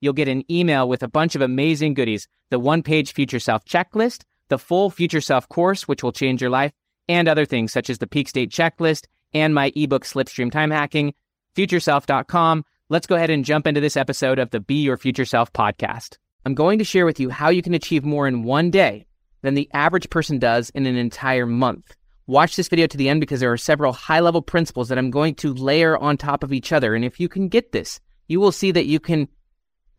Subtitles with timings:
[0.00, 3.64] You'll get an email with a bunch of amazing goodies the one page Future Self
[3.64, 6.72] checklist, the full Future Self course, which will change your life,
[7.08, 11.14] and other things such as the peak state checklist and my ebook Slipstream Time Hacking
[11.54, 12.64] futureself.com.
[12.88, 16.16] Let's go ahead and jump into this episode of the Be Your Future Self podcast.
[16.44, 19.06] I'm going to share with you how you can achieve more in one day
[19.42, 21.94] than the average person does in an entire month.
[22.26, 25.10] Watch this video to the end because there are several high level principles that I'm
[25.10, 26.94] going to layer on top of each other.
[26.94, 29.28] And if you can get this, you will see that you can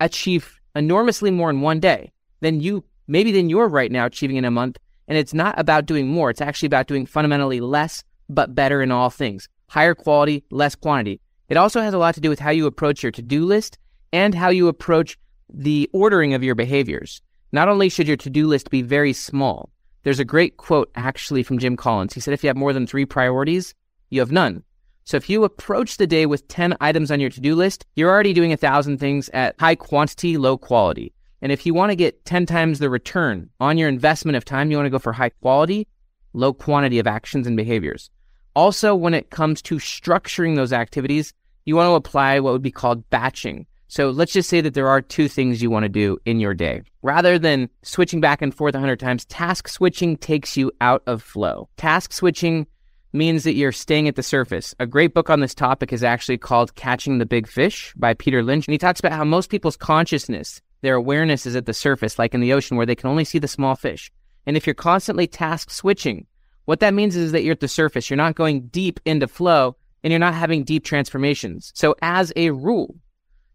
[0.05, 4.45] achieve enormously more in one day than you, maybe than you're right now achieving in
[4.45, 4.77] a month.
[5.07, 6.29] And it's not about doing more.
[6.29, 9.49] It's actually about doing fundamentally less, but better in all things.
[9.69, 11.19] Higher quality, less quantity.
[11.49, 13.77] It also has a lot to do with how you approach your to do list
[14.13, 15.17] and how you approach
[15.53, 17.21] the ordering of your behaviors.
[17.51, 19.69] Not only should your to do list be very small,
[20.03, 22.13] there's a great quote actually from Jim Collins.
[22.13, 23.73] He said, if you have more than three priorities,
[24.09, 24.63] you have none.
[25.03, 28.09] So if you approach the day with 10 items on your to do list, you're
[28.09, 31.13] already doing a thousand things at high quantity, low quality.
[31.41, 34.69] And if you want to get 10 times the return on your investment of time,
[34.69, 35.87] you want to go for high quality,
[36.33, 38.09] low quantity of actions and behaviors.
[38.55, 41.33] Also, when it comes to structuring those activities,
[41.65, 43.65] you want to apply what would be called batching.
[43.87, 46.53] So let's just say that there are two things you want to do in your
[46.53, 46.83] day.
[47.01, 51.67] Rather than switching back and forth 100 times, task switching takes you out of flow.
[51.75, 52.67] Task switching
[53.13, 54.73] means that you're staying at the surface.
[54.79, 58.41] A great book on this topic is actually called Catching the Big Fish by Peter
[58.43, 58.67] Lynch.
[58.67, 62.33] And he talks about how most people's consciousness, their awareness is at the surface, like
[62.33, 64.11] in the ocean, where they can only see the small fish.
[64.45, 66.25] And if you're constantly task switching,
[66.65, 68.09] what that means is that you're at the surface.
[68.09, 71.71] You're not going deep into flow and you're not having deep transformations.
[71.75, 72.95] So as a rule,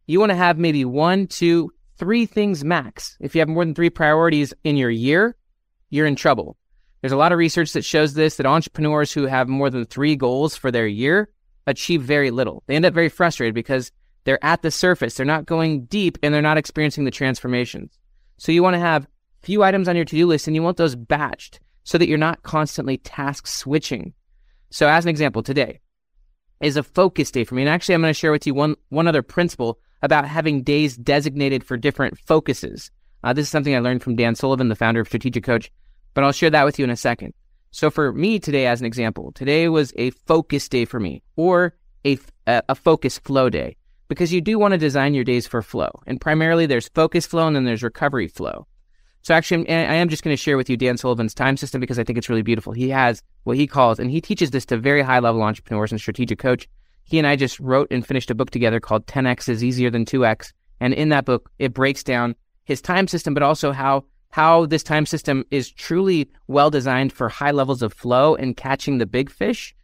[0.06, 3.16] you want to have maybe one, two, three things max.
[3.20, 5.36] If you have more than three priorities in your year,
[5.90, 6.56] you're in trouble.
[7.06, 10.16] There's a lot of research that shows this that entrepreneurs who have more than three
[10.16, 11.28] goals for their year
[11.64, 12.64] achieve very little.
[12.66, 13.92] They end up very frustrated because
[14.24, 17.96] they're at the surface, they're not going deep, and they're not experiencing the transformations.
[18.38, 19.06] So you want to have
[19.40, 22.42] few items on your to-do list and you want those batched so that you're not
[22.42, 24.12] constantly task switching.
[24.70, 25.78] So as an example, today,
[26.60, 27.62] is a focus day for me.
[27.62, 30.96] And actually, I'm going to share with you one, one other principle about having days
[30.96, 32.90] designated for different focuses.
[33.22, 35.70] Uh, this is something I learned from Dan Sullivan, the founder of Strategic Coach,
[36.16, 37.34] but I'll share that with you in a second.
[37.72, 41.76] So for me today, as an example, today was a focus day for me or
[42.06, 43.76] a, a focus flow day
[44.08, 45.90] because you do want to design your days for flow.
[46.06, 48.66] And primarily there's focus flow and then there's recovery flow.
[49.20, 51.98] So actually, I am just going to share with you Dan Sullivan's time system because
[51.98, 52.72] I think it's really beautiful.
[52.72, 56.00] He has what he calls, and he teaches this to very high level entrepreneurs and
[56.00, 56.66] strategic coach.
[57.04, 60.06] He and I just wrote and finished a book together called 10x is easier than
[60.06, 60.52] 2x.
[60.80, 64.04] And in that book, it breaks down his time system, but also how
[64.36, 68.98] how this time system is truly well designed for high levels of flow and catching
[68.98, 69.74] the big fish.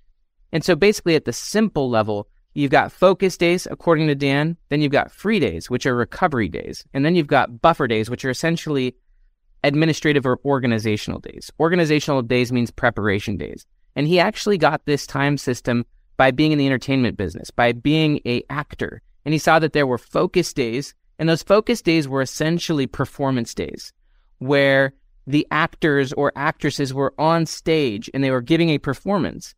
[0.53, 4.59] And so basically at the simple level, you've got focus days, according to Dan.
[4.69, 6.85] Then you've got free days, which are recovery days.
[6.93, 8.95] And then you've got buffer days, which are essentially
[9.65, 11.51] administrative or organizational days.
[11.59, 13.65] Organizational days means preparation days.
[13.97, 15.87] And he actually got this time system
[16.19, 19.01] by being in the entertainment business, by being a actor.
[19.25, 23.55] And he saw that there were focus days, and those focus days were essentially performance
[23.55, 23.95] days
[24.43, 24.93] where
[25.27, 29.55] the actors or actresses were on stage and they were giving a performance.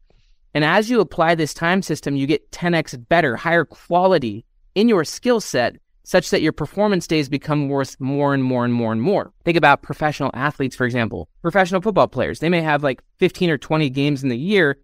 [0.53, 4.45] And as you apply this time system, you get 10x better, higher quality
[4.75, 8.75] in your skill set such that your performance days become worth more and more and
[8.75, 9.33] more and more.
[9.45, 12.41] Think about professional athletes, for example, professional football players.
[12.41, 14.77] They may have like 15 or 20 games in the year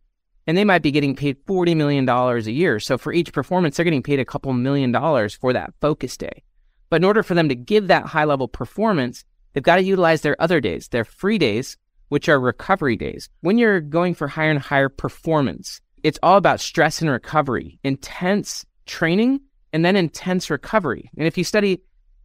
[0.46, 2.81] and they might be getting paid $40 million a year.
[2.81, 6.43] So for each performance, they're getting paid a couple million dollars for that focus day.
[6.88, 10.23] But in order for them to give that high level performance, they've got to utilize
[10.23, 11.76] their other days, their free days,
[12.08, 13.29] which are recovery days.
[13.41, 18.64] When you're going for higher and higher performance, it's all about stress and recovery, intense
[18.87, 19.41] training
[19.73, 21.11] and then intense recovery.
[21.17, 21.82] And if you study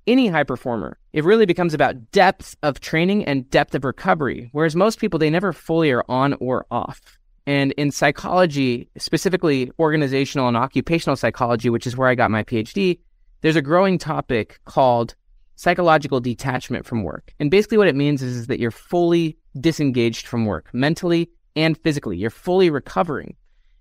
[0.08, 4.50] any high performer, it really becomes about depth of training and depth of recovery.
[4.52, 7.18] Whereas most people, they never fully are on or off.
[7.48, 13.00] And in psychology, specifically organizational and occupational psychology, which is where I got my PhD,
[13.42, 15.16] there's a growing topic called
[15.56, 17.34] psychological detachment from work.
[17.40, 21.78] And basically, what it means is, is that you're fully disengaged from work mentally and
[21.78, 22.18] physically.
[22.18, 23.36] You're fully recovering.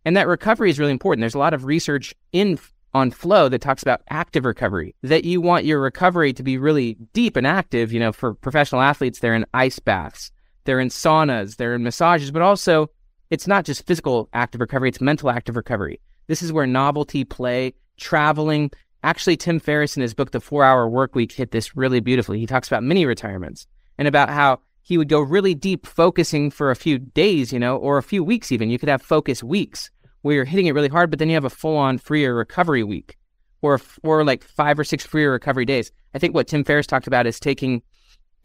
[0.05, 1.23] And that recovery is really important.
[1.23, 2.59] There's a lot of research in
[2.93, 6.97] on flow that talks about active recovery, that you want your recovery to be really
[7.13, 7.93] deep and active.
[7.93, 10.31] You know, for professional athletes, they're in ice baths,
[10.65, 12.89] they're in saunas, they're in massages, but also
[13.31, 16.01] it's not just physical active recovery, it's mental active recovery.
[16.29, 18.71] This is where novelty, play, traveling.
[19.05, 22.39] Actually, Tim Ferriss in his book, The Four Hour Work Week, hit this really beautifully.
[22.39, 23.67] He talks about mini retirements
[23.99, 27.77] and about how he would go really deep focusing for a few days, you know,
[27.77, 28.71] or a few weeks even.
[28.71, 29.91] You could have focus weeks
[30.23, 32.83] where you're hitting it really hard, but then you have a full on freer recovery
[32.83, 33.19] week
[33.61, 35.93] or, or like five or six freer recovery days.
[36.15, 37.83] I think what Tim Ferriss talked about is taking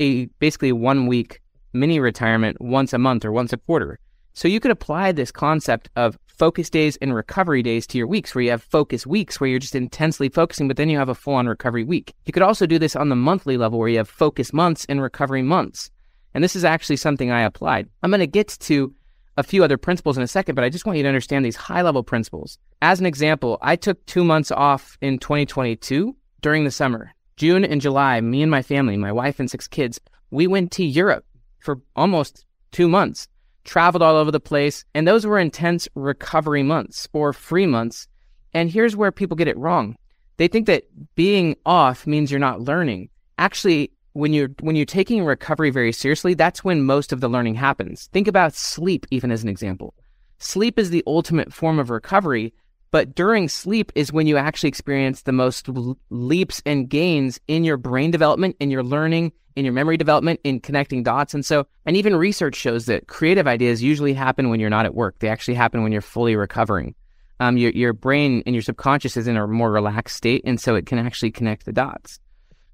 [0.01, 1.39] a basically one week
[1.71, 3.97] mini retirement once a month or once a quarter.
[4.33, 8.33] So you could apply this concept of focus days and recovery days to your weeks
[8.33, 11.15] where you have focus weeks where you're just intensely focusing, but then you have a
[11.15, 12.13] full on recovery week.
[12.25, 15.01] You could also do this on the monthly level where you have focus months and
[15.01, 15.91] recovery months.
[16.33, 17.89] And this is actually something I applied.
[18.03, 18.93] I'm going to get to
[19.35, 21.55] a few other principles in a second, but I just want you to understand these
[21.55, 22.57] high level principles.
[22.81, 27.13] As an example, I took two months off in 2022 during the summer.
[27.35, 29.99] June and July, me and my family, my wife and six kids,
[30.29, 31.25] we went to Europe
[31.59, 33.27] for almost two months,
[33.69, 38.07] traveled all over the place, and those were intense recovery months or free months.
[38.51, 39.95] And here's where people get it wrong.
[40.37, 43.09] They think that being off means you're not learning.
[43.37, 47.55] Actually, when you're when you're taking recovery very seriously, that's when most of the learning
[47.55, 48.09] happens.
[48.11, 49.93] Think about sleep even as an example.
[50.39, 52.53] Sleep is the ultimate form of recovery,
[52.91, 55.69] but during sleep is when you actually experience the most
[56.09, 60.59] leaps and gains in your brain development, in your learning, in your memory development, in
[60.59, 61.33] connecting dots.
[61.33, 64.95] And so, and even research shows that creative ideas usually happen when you're not at
[64.95, 65.19] work.
[65.19, 66.95] They actually happen when you're fully recovering.
[67.39, 70.75] Um, your your brain and your subconscious is in a more relaxed state, and so
[70.75, 72.19] it can actually connect the dots.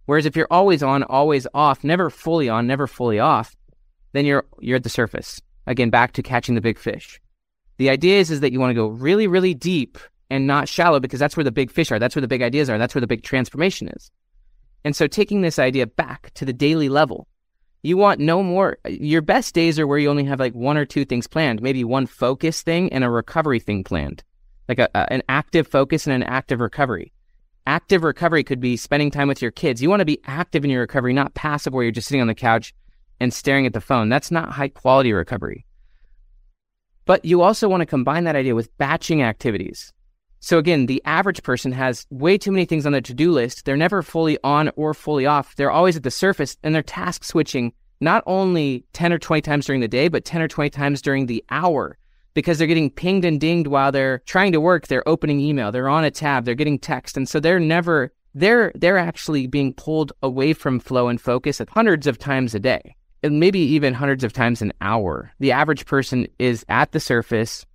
[0.06, 3.56] Whereas if you're always on, always off, never fully on, never fully off,
[4.14, 5.42] then you're you're at the surface.
[5.68, 7.20] Again, back to catching the big fish.
[7.78, 9.98] The idea is, is that you want to go really, really deep
[10.30, 12.00] and not shallow because that's where the big fish are.
[12.00, 12.78] That's where the big ideas are.
[12.78, 14.12] That's where the big transformation is.
[14.84, 17.28] And so taking this idea back to the daily level,
[17.84, 18.78] you want no more.
[18.88, 21.84] Your best days are where you only have like one or two things planned, maybe
[21.84, 24.24] one focus thing and a recovery thing planned,
[24.68, 27.14] like a, a, an active focus and an active recovery.
[27.68, 29.82] Active recovery could be spending time with your kids.
[29.82, 32.28] You want to be active in your recovery, not passive where you're just sitting on
[32.28, 32.74] the couch
[33.20, 34.10] and staring at the phone.
[34.10, 35.65] That's not high quality recovery.
[37.06, 39.94] But you also want to combine that idea with batching activities.
[40.40, 43.66] So again, the average person has way too many things on their to-do list.
[43.66, 45.56] They're never fully on or fully off.
[45.56, 49.66] They're always at the surface and they're task switching not only 10 or 20 times
[49.66, 51.98] during the day, but 10 or 20 times during the hour
[52.34, 54.88] because they're getting pinged and dinged while they're trying to work.
[54.88, 57.18] They're opening email, they're on a tab, they're getting text.
[57.18, 61.70] And so they're never, they're, they're actually being pulled away from flow and focus at
[61.70, 65.32] hundreds of times a day and maybe even hundreds of times an hour.
[65.40, 67.66] The average person is at the surface.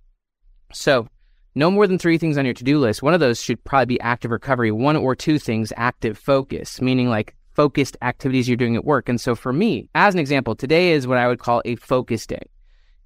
[0.71, 1.07] So
[1.55, 3.03] no more than three things on your to-do list.
[3.03, 4.71] One of those should probably be active recovery.
[4.71, 9.09] One or two things, active focus, meaning like focused activities you're doing at work.
[9.09, 12.25] And so for me, as an example, today is what I would call a focus
[12.25, 12.43] day.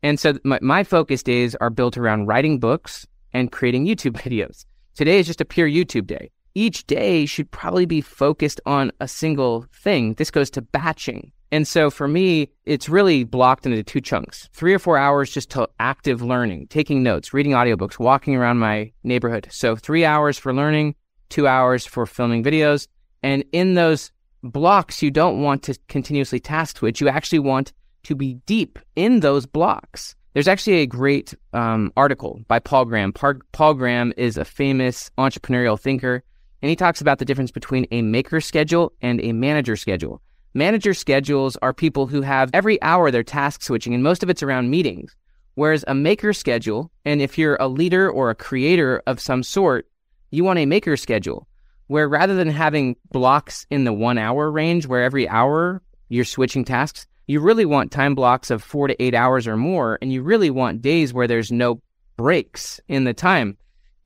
[0.03, 4.65] And so my, my focus days are built around writing books and creating YouTube videos.
[4.93, 6.29] Today is just a pure YouTube day.
[6.53, 10.13] Each day should probably be focused on a single thing.
[10.13, 11.31] This goes to batching.
[11.55, 15.51] And so for me, it's really blocked into two chunks three or four hours just
[15.51, 19.47] to active learning, taking notes, reading audiobooks, walking around my neighborhood.
[19.51, 20.95] So three hours for learning,
[21.29, 22.89] two hours for filming videos.
[23.23, 24.11] And in those
[24.43, 26.99] blocks, you don't want to continuously task switch.
[26.99, 27.71] You actually want
[28.03, 30.13] to be deep in those blocks.
[30.33, 33.13] There's actually a great um, article by Paul Graham.
[33.13, 36.21] Paul Graham is a famous entrepreneurial thinker,
[36.61, 40.21] and he talks about the difference between a maker schedule and a manager schedule.
[40.57, 44.41] Manager schedules are people who have every hour they're task switching, and most of it's
[44.41, 45.13] around meetings.
[45.55, 49.85] Whereas a maker schedule, and if you're a leader or a creator of some sort,
[50.31, 51.45] you want a maker schedule
[51.87, 56.63] where rather than having blocks in the one hour range where every hour you're switching
[56.63, 60.23] tasks, you really want time blocks of four to eight hours or more, and you
[60.23, 61.81] really want days where there's no
[62.15, 63.57] breaks in the time.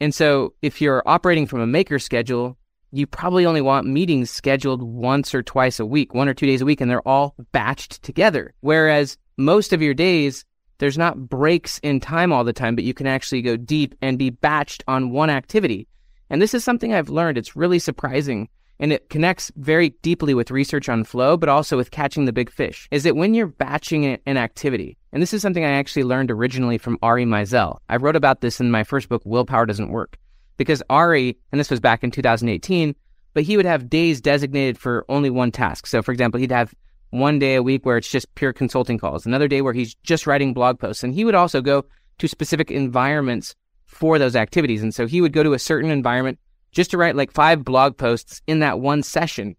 [0.01, 2.57] And so if you're operating from a maker schedule,
[2.91, 6.61] you probably only want meetings scheduled once or twice a week, one or two days
[6.61, 8.53] a week, and they're all batched together.
[8.61, 10.45] Whereas most of your days,
[10.79, 14.17] there's not breaks in time all the time, but you can actually go deep and
[14.17, 15.87] be batched on one activity.
[16.29, 17.37] And this is something I've learned.
[17.37, 21.91] It's really surprising and it connects very deeply with research on flow, but also with
[21.91, 25.65] catching the big fish, is that when you're batching an activity, and this is something
[25.65, 27.79] I actually learned originally from Ari Meisel.
[27.89, 30.17] I wrote about this in my first book, Willpower Doesn't Work,
[30.59, 32.93] because Ari, and this was back in 2018,
[33.33, 35.87] but he would have days designated for only one task.
[35.87, 36.75] So, for example, he'd have
[37.11, 40.27] one day a week where it's just pure consulting calls, another day where he's just
[40.27, 41.01] writing blog posts.
[41.01, 41.85] And he would also go
[42.17, 44.83] to specific environments for those activities.
[44.83, 46.37] And so he would go to a certain environment
[46.71, 49.55] just to write like five blog posts in that one session.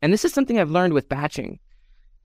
[0.00, 1.58] And this is something I've learned with batching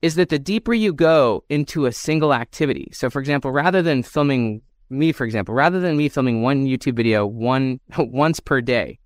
[0.02, 2.90] is that the deeper you go into a single activity.
[2.92, 6.96] So for example, rather than filming me, for example, rather than me filming one YouTube
[6.96, 8.98] video one once per day,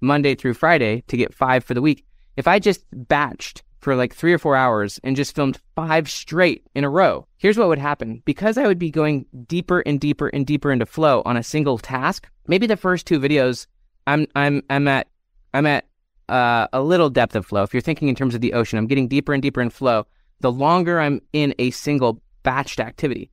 [0.00, 2.04] Monday through Friday to get five for the week,
[2.36, 6.66] if I just batched for like three or four hours and just filmed five straight
[6.74, 8.22] in a row, here's what would happen.
[8.24, 11.78] Because I would be going deeper and deeper and deeper into flow on a single
[11.78, 13.66] task, maybe the first two videos,
[14.06, 15.08] I'm I'm I'm at
[15.54, 15.86] I'm at
[16.28, 17.62] uh, a little depth of flow.
[17.62, 20.06] If you're thinking in terms of the ocean, I'm getting deeper and deeper in flow.
[20.40, 23.30] The longer I'm in a single batched activity,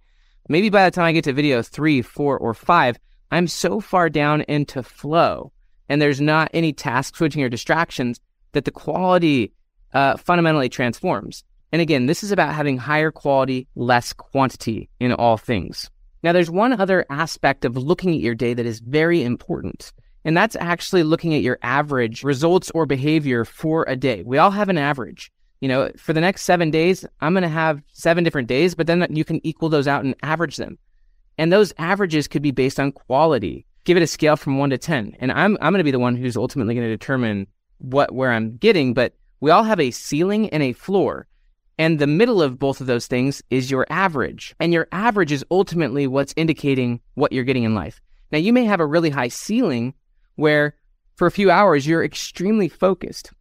[0.48, 2.98] maybe by the time I get to video three, four, or five,
[3.32, 5.52] I'm so far down into flow,
[5.90, 8.20] and there's not any task switching or distractions
[8.54, 9.52] that the quality
[9.94, 11.44] uh, fundamentally transforms.
[11.72, 15.90] And again, this is about having higher quality, less quantity in all things.
[16.24, 19.92] Now, there's one other aspect of looking at your day that is very important,
[20.24, 24.24] and that's actually looking at your average results or behavior for a day.
[24.26, 25.32] We all have an average.
[25.60, 28.88] You know, for the next seven days, I'm going to have seven different days, but
[28.88, 30.78] then you can equal those out and average them.
[31.38, 33.66] And those averages could be based on quality.
[33.84, 35.16] Give it a scale from one to 10.
[35.20, 37.48] And I'm, I'm going to be the one who's ultimately going to determine
[37.80, 41.28] what, where I'm getting, but we all have a ceiling and a floor.
[41.80, 44.56] And the middle of both of those things is your average.
[44.60, 48.02] And your average is ultimately what's indicating what you're getting in life.
[48.32, 49.94] Now, you may have a really high ceiling
[50.36, 50.76] where
[51.16, 53.32] for a few hours you're extremely focused.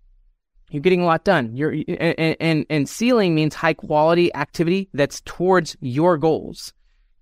[0.71, 1.55] You're getting a lot done.
[1.55, 6.73] You're and, and, and ceiling means high quality activity that's towards your goals.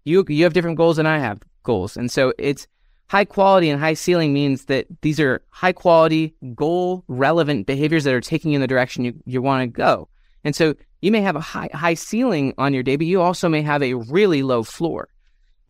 [0.05, 1.97] You you have different goals than I have goals.
[1.97, 2.67] And so it's
[3.09, 8.15] high quality and high ceiling means that these are high quality, goal relevant behaviors that
[8.15, 10.09] are taking you in the direction you, you want to go.
[10.43, 13.49] And so you may have a high, high ceiling on your day, but you also
[13.49, 15.09] may have a really low floor.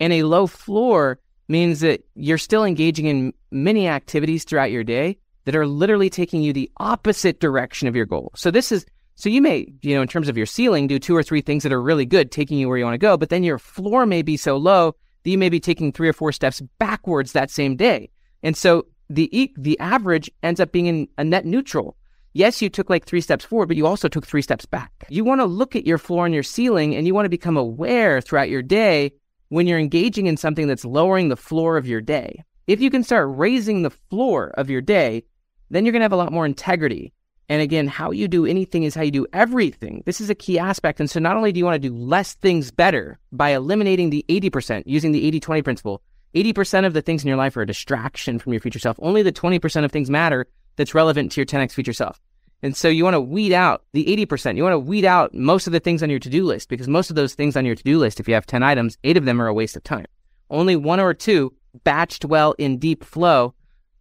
[0.00, 5.18] And a low floor means that you're still engaging in many activities throughout your day
[5.44, 8.32] that are literally taking you the opposite direction of your goal.
[8.34, 8.86] So this is
[9.16, 11.62] so you may, you know, in terms of your ceiling, do two or three things
[11.62, 14.06] that are really good, taking you where you want to go, but then your floor
[14.06, 17.50] may be so low that you may be taking three or four steps backwards that
[17.50, 18.10] same day.
[18.42, 21.96] And so the the average ends up being in a net neutral.
[22.32, 24.90] Yes, you took like three steps forward, but you also took three steps back.
[25.08, 27.56] You want to look at your floor and your ceiling and you want to become
[27.56, 29.12] aware throughout your day
[29.50, 32.42] when you're engaging in something that's lowering the floor of your day.
[32.66, 35.22] If you can start raising the floor of your day,
[35.70, 37.12] then you're going to have a lot more integrity.
[37.48, 40.02] And again, how you do anything is how you do everything.
[40.06, 40.98] This is a key aspect.
[40.98, 44.24] And so not only do you want to do less things better by eliminating the
[44.28, 46.02] 80%, using the 80 20 principle,
[46.34, 48.96] 80% of the things in your life are a distraction from your future self.
[49.00, 52.20] Only the 20% of things matter that's relevant to your 10x future self.
[52.62, 54.56] And so you want to weed out the 80%.
[54.56, 56.88] You want to weed out most of the things on your to do list because
[56.88, 59.18] most of those things on your to do list, if you have 10 items, eight
[59.18, 60.06] of them are a waste of time.
[60.50, 61.52] Only one or two
[61.84, 63.54] batched well in deep flow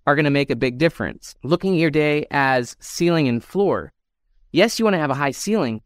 [0.05, 1.36] are going to make a big difference.
[1.43, 3.91] Looking at your day as ceiling and floor.
[4.51, 5.81] Yes, you want to have a high ceiling,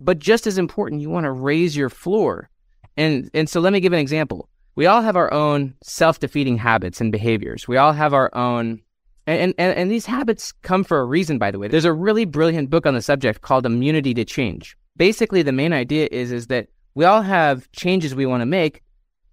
[0.00, 2.50] but just as important, you want to raise your floor.
[2.96, 4.48] And and so let me give an example.
[4.74, 7.66] We all have our own self-defeating habits and behaviors.
[7.66, 8.80] We all have our own
[9.26, 11.68] and, and, and these habits come for a reason, by the way.
[11.68, 14.76] There's a really brilliant book on the subject called Immunity to Change.
[14.96, 18.82] Basically, the main idea is, is that we all have changes we want to make,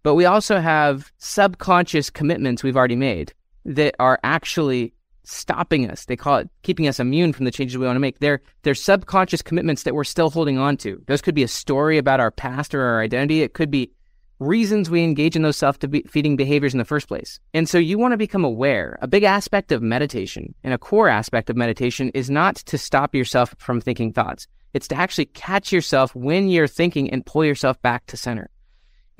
[0.04, 3.34] but we also have subconscious commitments we've already made
[3.68, 4.94] that are actually
[5.24, 6.06] stopping us.
[6.06, 8.20] They call it keeping us immune from the changes we want to make.
[8.20, 11.02] They're, they're subconscious commitments that we're still holding on to.
[11.08, 13.42] Those could be a story about our past or our identity.
[13.42, 13.92] It could be
[14.40, 17.40] reasons we engage in those self defeating behaviors in the first place.
[17.54, 18.98] And so you want to become aware.
[19.02, 23.14] A big aspect of meditation and a core aspect of meditation is not to stop
[23.14, 24.48] yourself from thinking thoughts.
[24.74, 28.50] It's to actually catch yourself when you're thinking and pull yourself back to center.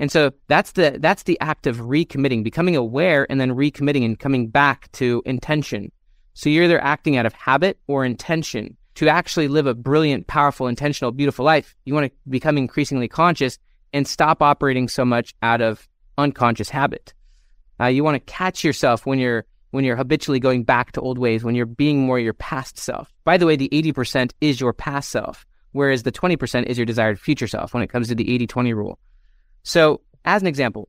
[0.00, 4.18] And so that's the that's the act of recommitting, becoming aware and then recommitting and
[4.18, 5.90] coming back to intention.
[6.34, 8.76] So you're either acting out of habit or intention.
[8.96, 13.56] To actually live a brilliant, powerful, intentional, beautiful life, you want to become increasingly conscious
[13.92, 17.14] and stop operating so much out of unconscious habit.
[17.80, 21.18] Uh, you want to catch yourself when you're when you're habitually going back to old
[21.18, 23.12] ways, when you're being more your past self.
[23.24, 27.20] By the way, the 80% is your past self, whereas the 20% is your desired
[27.20, 28.98] future self when it comes to the 80 20 rule.
[29.62, 30.88] So, as an example,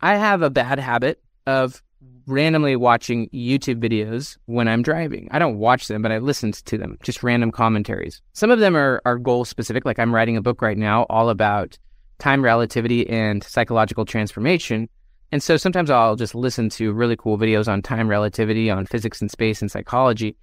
[0.00, 1.82] I have a bad habit of
[2.26, 5.28] randomly watching YouTube videos when I'm driving.
[5.30, 8.20] I don't watch them, but I listen to them, just random commentaries.
[8.32, 9.84] Some of them are, are goal specific.
[9.84, 11.78] Like I'm writing a book right now all about
[12.18, 14.88] time relativity and psychological transformation.
[15.32, 19.20] And so sometimes I'll just listen to really cool videos on time relativity, on physics
[19.20, 20.36] and space and psychology.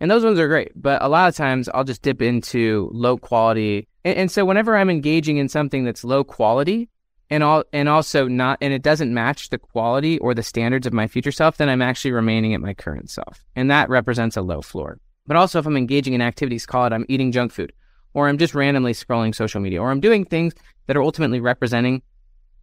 [0.00, 0.72] And those ones are great.
[0.74, 3.86] But a lot of times I'll just dip into low quality.
[4.04, 6.88] And, and so whenever I'm engaging in something that's low quality,
[7.30, 10.92] and all and also not and it doesn't match the quality or the standards of
[10.92, 13.44] my future self, then I'm actually remaining at my current self.
[13.56, 14.98] And that represents a low floor.
[15.26, 17.72] But also if I'm engaging in activities, call it I'm eating junk food,
[18.14, 20.54] or I'm just randomly scrolling social media, or I'm doing things
[20.86, 22.02] that are ultimately representing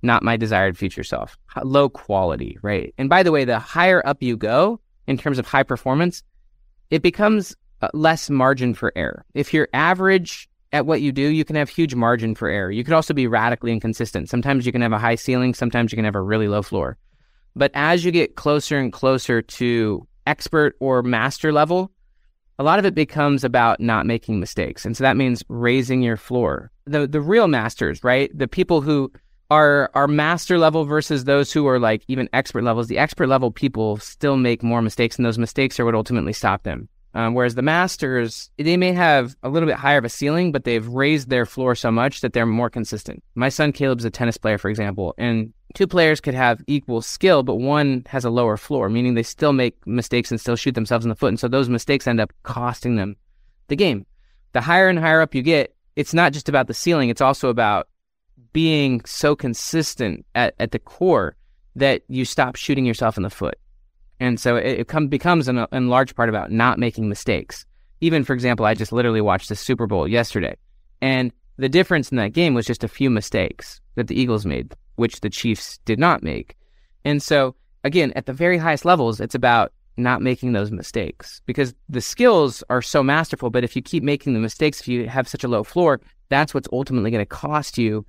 [0.01, 1.37] not my desired future self.
[1.63, 2.93] Low quality, right?
[2.97, 6.23] And by the way, the higher up you go in terms of high performance,
[6.91, 9.25] it becomes uh, less margin for error.
[9.33, 12.71] If you're average at what you do, you can have huge margin for error.
[12.71, 14.29] You could also be radically inconsistent.
[14.29, 16.97] Sometimes you can have a high ceiling, sometimes you can have a really low floor.
[17.55, 21.91] But as you get closer and closer to expert or master level,
[22.59, 24.85] a lot of it becomes about not making mistakes.
[24.85, 26.71] And so that means raising your floor.
[26.85, 28.35] The the real masters, right?
[28.37, 29.11] The people who
[29.49, 32.87] are are master level versus those who are like even expert levels.
[32.87, 36.63] The expert level people still make more mistakes, and those mistakes are what ultimately stop
[36.63, 36.89] them.
[37.17, 40.65] Um, whereas the masters, they may have a little bit higher of a ceiling, but
[40.65, 43.23] they've raised their floor so much that they're more consistent.
[43.33, 47.41] My son Caleb's a tennis player, for example, and two players could have equal skill,
[47.41, 51.05] but one has a lower floor, meaning they still make mistakes and still shoot themselves
[51.05, 51.29] in the foot.
[51.29, 53.15] And so those mistakes end up costing them
[53.67, 54.05] the game.
[54.53, 57.49] The higher and higher up you get, it's not just about the ceiling, it's also
[57.49, 57.87] about
[58.53, 61.35] being so consistent at, at the core
[61.75, 63.57] that you stop shooting yourself in the foot.
[64.19, 67.65] And so it, it come, becomes in, a, in large part about not making mistakes.
[68.01, 70.55] Even, for example, I just literally watched the Super Bowl yesterday.
[71.01, 74.75] And the difference in that game was just a few mistakes that the Eagles made,
[74.95, 76.55] which the Chiefs did not make.
[77.03, 81.73] And so, again, at the very highest levels, it's about not making those mistakes because
[81.89, 83.49] the skills are so masterful.
[83.49, 86.53] But if you keep making the mistakes, if you have such a low floor, that's
[86.53, 88.05] what's ultimately going to cost you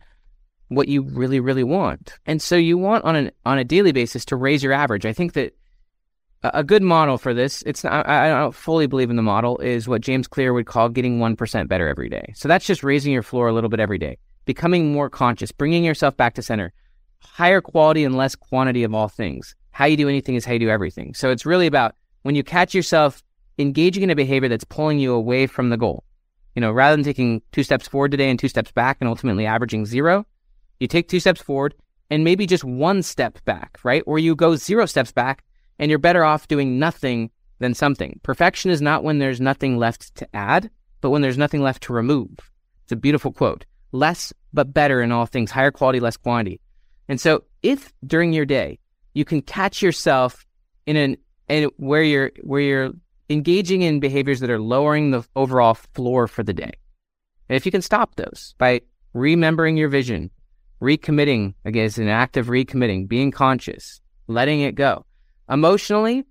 [0.68, 2.18] what you really, really want.
[2.26, 5.06] And so you want on an on a daily basis to raise your average.
[5.06, 5.56] I think that
[6.42, 10.02] a good model for this, it's I don't fully believe in the model, is what
[10.02, 12.32] James Clear would call getting 1% better every day.
[12.36, 15.84] So that's just raising your floor a little bit every day, becoming more conscious, bringing
[15.84, 16.72] yourself back to center,
[17.18, 19.54] higher quality and less quantity of all things.
[19.70, 21.14] How you do anything is how you do everything.
[21.14, 23.22] So it's really about when you catch yourself
[23.58, 26.04] engaging in a behavior that's pulling you away from the goal.
[26.54, 29.46] You know, rather than taking two steps forward today and two steps back and ultimately
[29.46, 30.26] averaging zero,
[30.80, 31.74] you take two steps forward
[32.10, 34.02] and maybe just one step back, right?
[34.06, 35.44] Or you go zero steps back
[35.78, 38.20] and you're better off doing nothing than something.
[38.22, 41.92] Perfection is not when there's nothing left to add, but when there's nothing left to
[41.92, 42.30] remove.
[42.84, 43.64] It's a beautiful quote.
[43.92, 46.60] Less, but better in all things, higher quality, less quantity.
[47.08, 48.78] And so if during your day
[49.14, 50.46] you can catch yourself
[50.86, 51.16] in an
[51.48, 52.90] and where you're where you're
[53.30, 56.72] engaging in behaviors that are lowering the overall floor for the day.
[57.48, 58.82] And if you can stop those by
[59.14, 60.30] remembering your vision,
[60.80, 65.04] recommitting, again, it's an act of recommitting, being conscious, letting it go.
[65.50, 66.24] Emotionally,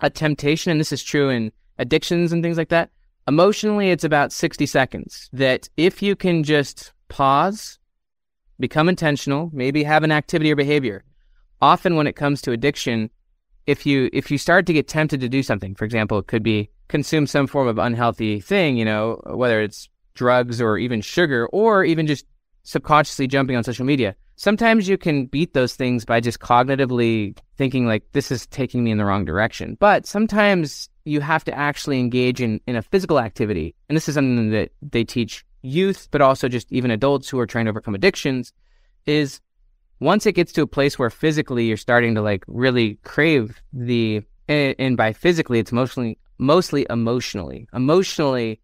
[0.00, 2.90] a temptation, and this is true in addictions and things like that,
[3.28, 5.28] emotionally, it's about 60 seconds.
[5.32, 7.78] That if you can just pause,
[8.58, 11.04] become intentional, maybe have an activity or behavior.
[11.62, 13.10] Often when it comes to addiction,
[13.66, 16.42] if you if you start to get tempted to do something, for example, it could
[16.42, 21.46] be consume some form of unhealthy thing, you know, whether it's drugs or even sugar,
[21.46, 22.26] or even just
[22.62, 24.14] subconsciously jumping on social media.
[24.36, 28.90] Sometimes you can beat those things by just cognitively thinking like this is taking me
[28.90, 29.76] in the wrong direction.
[29.78, 33.74] But sometimes you have to actually engage in, in a physical activity.
[33.88, 37.46] And this is something that they teach youth, but also just even adults who are
[37.46, 38.52] trying to overcome addictions
[39.06, 39.40] is
[40.00, 44.22] once it gets to a place where physically you're starting to like really crave the
[44.48, 47.68] and, and by physically it's mostly mostly emotionally.
[47.72, 48.60] Emotionally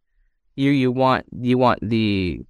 [0.56, 2.40] you you want you want the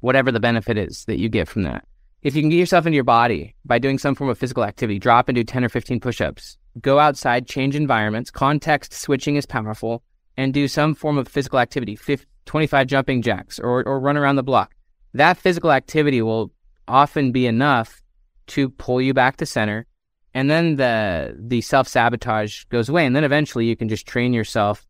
[0.00, 1.84] whatever the benefit is that you get from that.
[2.26, 4.98] If you can get yourself into your body by doing some form of physical activity,
[4.98, 9.46] drop and do 10 or 15 push ups, go outside, change environments, context switching is
[9.46, 10.02] powerful,
[10.36, 14.34] and do some form of physical activity, 50, 25 jumping jacks, or, or run around
[14.34, 14.74] the block.
[15.14, 16.50] That physical activity will
[16.88, 18.02] often be enough
[18.48, 19.86] to pull you back to center.
[20.34, 23.06] And then the the self sabotage goes away.
[23.06, 24.84] And then eventually you can just train yourself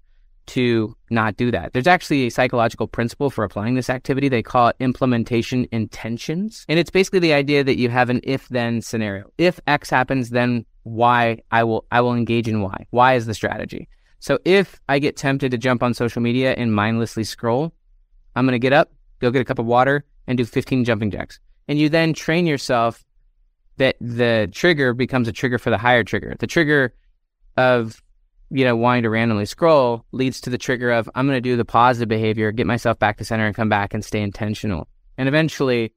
[0.47, 1.73] to not do that.
[1.73, 4.29] There's actually a psychological principle for applying this activity.
[4.29, 6.65] They call it implementation intentions.
[6.69, 9.31] And it's basically the idea that you have an if then scenario.
[9.39, 12.87] If X happens, then Y I will I will engage in Y.
[12.93, 13.89] Y is the strategy.
[14.19, 17.73] So if I get tempted to jump on social media and mindlessly scroll,
[18.35, 21.41] I'm gonna get up, go get a cup of water, and do 15 jumping jacks.
[21.69, 23.05] And you then train yourself
[23.79, 26.35] that the trigger becomes a trigger for the higher trigger.
[26.39, 26.95] The trigger
[27.57, 28.03] of
[28.51, 31.57] you know wanting to randomly scroll leads to the trigger of I'm going to do
[31.57, 34.89] the positive behavior, get myself back to center, and come back and stay intentional.
[35.19, 35.93] And eventually,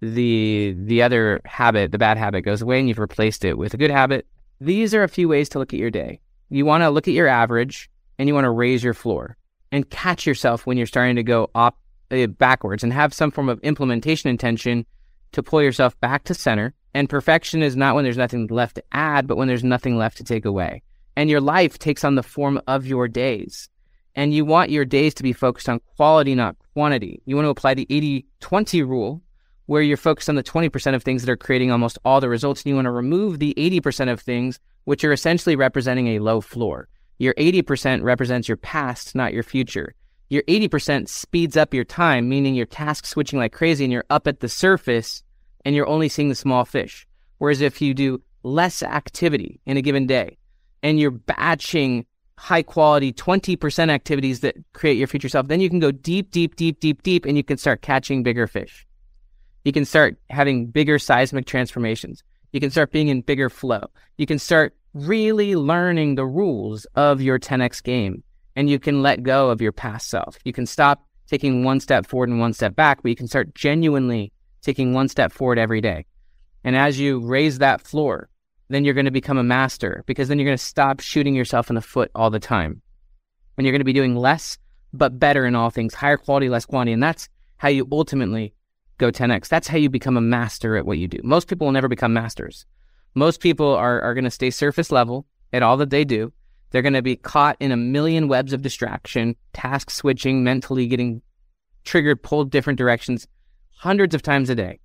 [0.00, 3.78] the the other habit, the bad habit, goes away, and you've replaced it with a
[3.78, 4.26] good habit.
[4.60, 6.20] These are a few ways to look at your day.
[6.50, 9.36] You want to look at your average, and you want to raise your floor
[9.70, 11.78] and catch yourself when you're starting to go up
[12.10, 14.86] uh, backwards, and have some form of implementation intention
[15.32, 16.74] to pull yourself back to center.
[16.94, 20.16] And perfection is not when there's nothing left to add, but when there's nothing left
[20.16, 20.82] to take away.
[21.18, 23.68] And your life takes on the form of your days.
[24.14, 27.20] And you want your days to be focused on quality, not quantity.
[27.26, 29.20] You want to apply the 80 20 rule,
[29.66, 32.62] where you're focused on the 20% of things that are creating almost all the results.
[32.62, 36.40] And you want to remove the 80% of things, which are essentially representing a low
[36.40, 36.86] floor.
[37.18, 39.96] Your 80% represents your past, not your future.
[40.30, 44.28] Your 80% speeds up your time, meaning you're task switching like crazy and you're up
[44.28, 45.24] at the surface
[45.64, 47.08] and you're only seeing the small fish.
[47.38, 50.37] Whereas if you do less activity in a given day
[50.82, 52.06] and you're batching
[52.38, 56.54] high quality 20% activities that create your future self, then you can go deep, deep,
[56.56, 58.86] deep, deep, deep, and you can start catching bigger fish.
[59.64, 62.22] You can start having bigger seismic transformations.
[62.52, 63.82] You can start being in bigger flow.
[64.16, 68.22] You can start really learning the rules of your 10x game
[68.56, 70.38] and you can let go of your past self.
[70.44, 73.54] You can stop taking one step forward and one step back, but you can start
[73.54, 76.06] genuinely taking one step forward every day.
[76.64, 78.28] And as you raise that floor,
[78.68, 81.70] then you're going to become a master because then you're going to stop shooting yourself
[81.70, 82.82] in the foot all the time.
[83.56, 84.58] And you're going to be doing less,
[84.92, 86.92] but better in all things, higher quality, less quantity.
[86.92, 88.54] And that's how you ultimately
[88.98, 89.48] go 10x.
[89.48, 91.18] That's how you become a master at what you do.
[91.22, 92.66] Most people will never become masters.
[93.14, 96.32] Most people are, are going to stay surface level at all that they do.
[96.70, 101.22] They're going to be caught in a million webs of distraction, task switching, mentally getting
[101.84, 103.26] triggered, pulled different directions
[103.78, 104.78] hundreds of times a day.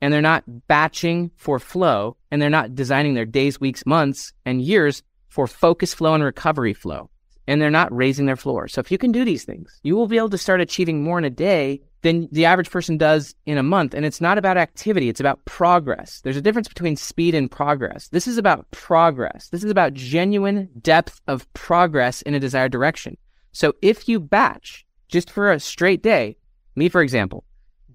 [0.00, 4.62] And they're not batching for flow and they're not designing their days, weeks, months, and
[4.62, 7.10] years for focus flow and recovery flow.
[7.46, 8.68] And they're not raising their floor.
[8.68, 11.18] So if you can do these things, you will be able to start achieving more
[11.18, 13.94] in a day than the average person does in a month.
[13.94, 16.20] And it's not about activity, it's about progress.
[16.20, 18.08] There's a difference between speed and progress.
[18.08, 19.48] This is about progress.
[19.48, 23.16] This is about genuine depth of progress in a desired direction.
[23.52, 26.36] So if you batch just for a straight day,
[26.76, 27.44] me, for example,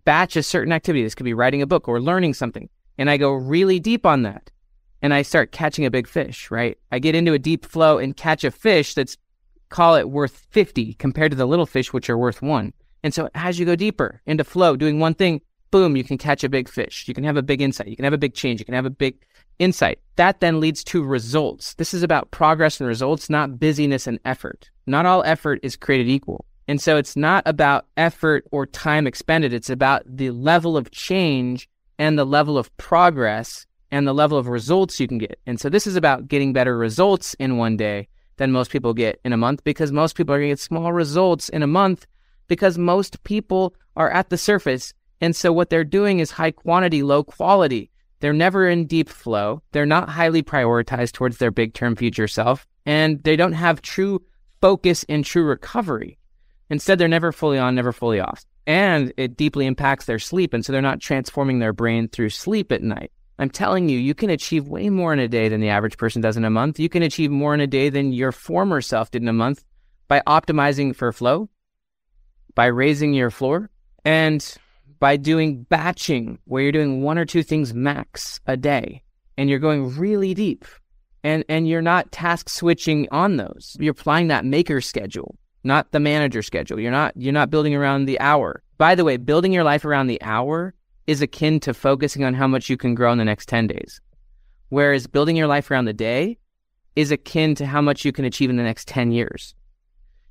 [0.06, 3.18] batch a certain activity, this could be writing a book or learning something, and I
[3.18, 4.52] go really deep on that
[5.04, 6.78] and I start catching a big fish, right?
[6.92, 9.18] I get into a deep flow and catch a fish that's
[9.70, 12.74] call it worth 50 compared to the little fish, which are worth one.
[13.04, 16.44] And so as you go deeper into flow, doing one thing, boom, you can catch
[16.44, 17.06] a big fish.
[17.08, 17.88] You can have a big insight.
[17.88, 18.62] You can have a big change.
[18.62, 19.26] You can have a big
[19.60, 20.00] insight.
[20.16, 21.74] That then leads to results.
[21.74, 24.70] This is about progress and results, not busyness and effort.
[24.88, 26.46] Not all effort is created equal.
[26.67, 29.54] And so it's not about effort or time expended.
[29.54, 31.67] It's about the level of change
[31.99, 35.39] and the level of progress and the level of results you can get.
[35.45, 39.19] And so this is about getting better results in one day than most people get
[39.23, 42.08] in a month because most people are going to get small results in a month
[42.47, 44.93] because most people are at the surface.
[45.21, 47.91] And so what they're doing is high quantity, low quality.
[48.19, 49.62] They're never in deep flow.
[49.73, 52.65] They're not highly prioritized towards their big term future self.
[52.86, 54.23] And they don't have true
[54.62, 56.17] focus and true recovery.
[56.74, 58.44] Instead, they're never fully on, never fully off.
[58.66, 60.56] And it deeply impacts their sleep.
[60.56, 63.12] And so they're not transforming their brain through sleep at night.
[63.38, 66.22] I'm telling you, you can achieve way more in a day than the average person
[66.22, 66.80] does in a month.
[66.80, 69.64] You can achieve more in a day than your former self did in a month
[70.08, 71.48] by optimizing for flow,
[72.56, 73.70] by raising your floor
[74.04, 74.58] and
[75.00, 79.04] by doing batching where you're doing one or two things max a day
[79.38, 80.66] and you're going really deep
[81.24, 85.99] and and you're not task switching on those you're applying that maker schedule not the
[85.99, 86.80] manager schedule.
[86.80, 88.63] You're not you're not building around the hour.
[88.78, 90.73] By the way building your life around the hour
[91.08, 94.02] is akin to focusing on how much you can grow in the next 10 days.
[94.69, 96.38] Whereas building your life around the day
[96.95, 99.56] is akin to how much you can achieve in the next 10 years.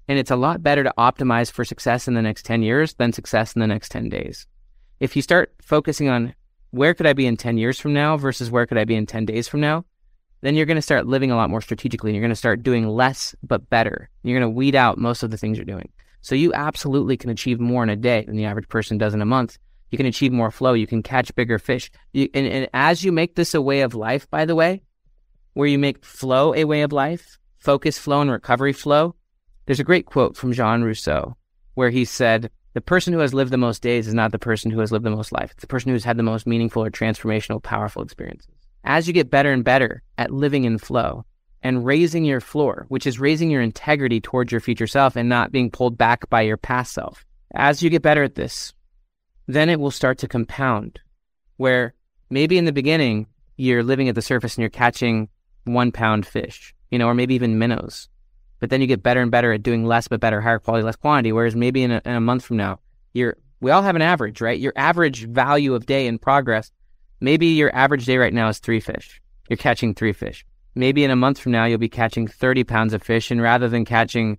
[0.09, 3.13] And it's a lot better to optimize for success in the next 10 years than
[3.13, 4.47] success in the next 10 days.
[5.01, 6.35] If you start focusing on
[6.71, 9.07] where could I be in 10 years from now versus where could I be in
[9.07, 9.85] 10 days from now,
[10.43, 12.11] then you're going to start living a lot more strategically.
[12.11, 14.11] And you're going to start doing less, but better.
[14.23, 15.91] You're going to weed out most of the things you're doing.
[16.21, 19.23] So you absolutely can achieve more in a day than the average person does in
[19.23, 19.59] a month.
[19.91, 20.73] You can achieve more flow.
[20.73, 21.91] You can catch bigger fish.
[22.13, 24.83] You, and, and as you make this a way of life, by the way,
[25.55, 29.15] where you make flow a way of life, focus flow and recovery flow,
[29.67, 31.37] there's a great quote from Jean Rousseau
[31.75, 34.71] where he said, The person who has lived the most days is not the person
[34.71, 35.51] who has lived the most life.
[35.53, 38.62] It's the person who's had the most meaningful or transformational, powerful experiences.
[38.85, 41.25] As you get better and better at living in flow
[41.63, 45.53] and raising your floor, which is raising your integrity towards your future self and not
[45.53, 48.73] being pulled back by your past self, as you get better at this,
[49.47, 51.01] then it will start to compound
[51.57, 51.95] where
[52.31, 55.29] maybe in the beginning you're living at the surface and you're catching
[55.65, 58.09] one pound fish, you know, or maybe even minnows.
[58.59, 60.97] But then you get better and better at doing less but better, higher quality, less
[60.97, 61.33] quantity.
[61.33, 62.81] Whereas maybe in a, in a month from now,
[63.13, 64.59] you're we all have an average, right?
[64.59, 66.73] Your average value of day in progress.
[67.23, 69.23] Maybe your average day right now is three fish.
[69.49, 70.45] You're catching three fish.
[70.75, 73.31] Maybe in a month from now, you'll be catching 30 pounds of fish.
[73.31, 74.39] And rather than catching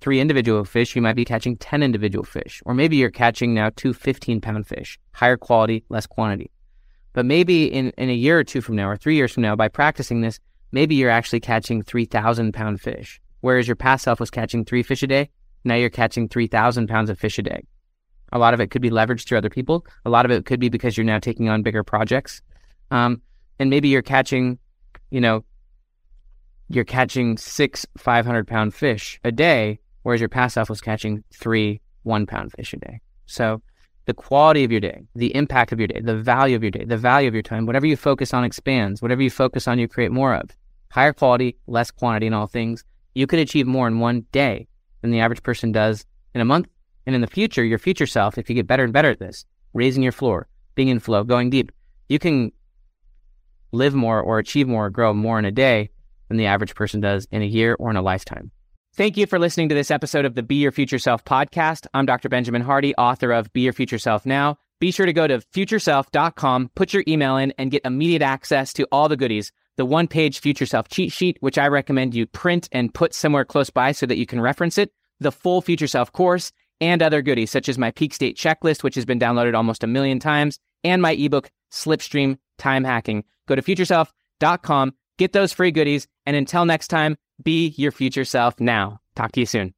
[0.00, 2.60] three individual fish, you might be catching 10 individual fish.
[2.66, 6.50] Or maybe you're catching now two 15 pound fish, higher quality, less quantity.
[7.12, 9.54] But maybe in, in a year or two from now, or three years from now,
[9.54, 10.40] by practicing this,
[10.72, 13.20] maybe you're actually catching 3,000 pound fish.
[13.42, 15.30] Whereas your past self was catching three fish a day,
[15.62, 17.62] now you're catching 3,000 pounds of fish a day.
[18.34, 19.86] A lot of it could be leveraged through other people.
[20.04, 22.42] A lot of it could be because you're now taking on bigger projects.
[22.90, 23.22] Um,
[23.58, 24.58] and maybe you're catching,
[25.10, 25.44] you know,
[26.68, 31.80] you're catching six 500 pound fish a day, whereas your past self was catching three
[32.02, 33.00] one pound fish a day.
[33.26, 33.62] So
[34.06, 36.84] the quality of your day, the impact of your day, the value of your day,
[36.84, 39.00] the value of your time, whatever you focus on expands.
[39.00, 40.50] Whatever you focus on, you create more of.
[40.90, 42.84] Higher quality, less quantity in all things.
[43.14, 44.66] You could achieve more in one day
[45.00, 46.68] than the average person does in a month.
[47.06, 49.44] And in the future, your future self, if you get better and better at this,
[49.72, 51.70] raising your floor, being in flow, going deep,
[52.08, 52.52] you can
[53.72, 55.90] live more or achieve more or grow more in a day
[56.28, 58.50] than the average person does in a year or in a lifetime.
[58.96, 61.86] Thank you for listening to this episode of the Be Your Future Self podcast.
[61.94, 62.28] I'm Dr.
[62.28, 64.56] Benjamin Hardy, author of Be Your Future Self Now.
[64.78, 68.86] Be sure to go to futureself.com, put your email in, and get immediate access to
[68.92, 69.50] all the goodies.
[69.76, 73.44] The one page Future Self cheat sheet, which I recommend you print and put somewhere
[73.44, 76.52] close by so that you can reference it, the full Future Self course,
[76.84, 79.88] and other goodies such as my peak state checklist, which has been downloaded almost a
[79.88, 83.24] million times, and my ebook, Slipstream Time Hacking.
[83.48, 88.60] Go to futureself.com, get those free goodies, and until next time, be your future self
[88.60, 89.00] now.
[89.16, 89.74] Talk to you soon.